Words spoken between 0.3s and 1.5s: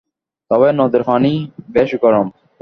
তবে নদীর পানি